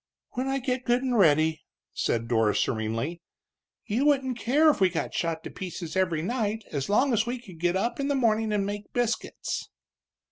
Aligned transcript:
"When 0.31 0.47
I 0.47 0.57
get 0.57 0.83
good 0.85 1.03
and 1.03 1.15
ready," 1.15 1.61
said 1.93 2.27
Dora, 2.27 2.55
serenely. 2.55 3.21
"You 3.85 4.03
wouldn't 4.07 4.35
care 4.39 4.71
if 4.71 4.81
we 4.81 4.89
got 4.89 5.13
shot 5.13 5.43
to 5.43 5.51
pieces 5.51 5.95
every 5.95 6.23
night 6.23 6.63
as 6.71 6.89
long 6.89 7.13
as 7.13 7.27
we 7.27 7.37
could 7.39 7.59
get 7.59 7.75
up 7.75 7.99
in 7.99 8.07
the 8.07 8.15
morning 8.15 8.51
and 8.51 8.65
make 8.65 8.91
biscuits!" 8.93 9.69